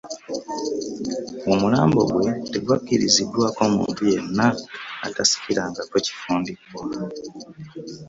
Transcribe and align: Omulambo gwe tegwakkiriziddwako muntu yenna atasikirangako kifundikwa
Omulambo 1.51 2.01
gwe 2.11 2.27
tegwakkiriziddwako 2.51 3.61
muntu 3.75 4.01
yenna 4.13 4.47
atasikirangako 5.07 5.95
kifundikwa 6.05 6.81